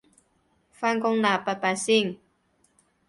[0.71, 2.17] 返工喇拜拜先